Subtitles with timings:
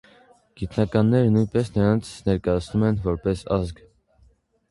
[0.59, 3.83] Գիտնականները նույնպես նրանց ներկայացնում են որպես ազգ։